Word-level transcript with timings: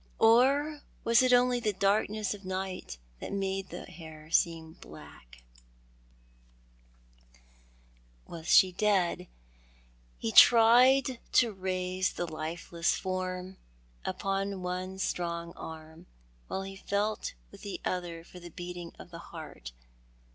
Or 0.17 0.81
was 1.03 1.21
it 1.21 1.31
only 1.31 1.59
tho 1.59 1.73
darkness 1.73 2.33
of 2.33 2.43
night 2.43 2.97
that 3.19 3.31
made 3.31 3.69
the 3.69 3.85
hair 3.85 4.31
seem 4.31 4.73
black? 4.73 5.43
io8 7.27 7.33
Thou 7.33 7.33
art 7.35 7.35
the 8.25 8.31
Man. 8.31 8.39
Was 8.39 8.47
she 8.47 8.71
dead? 8.71 9.27
He 10.17 10.31
tried 10.31 11.19
to 11.33 11.53
raise 11.53 12.13
the 12.13 12.25
lifeless 12.25 12.95
form 12.95 13.57
upon 14.03 14.63
one 14.63 14.97
strong 14.97 15.53
arm, 15.55 16.07
while 16.47 16.61
lie 16.61 16.77
felt 16.77 17.35
with 17.51 17.61
the 17.61 17.79
other 17.85 18.15
hand 18.15 18.25
for 18.25 18.39
the 18.39 18.49
beating 18.49 18.93
of 18.97 19.11
the 19.11 19.19
heart. 19.19 19.71